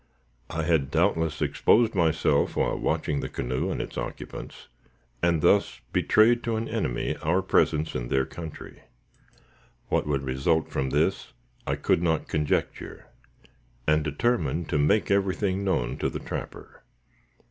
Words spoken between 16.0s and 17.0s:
the trapper.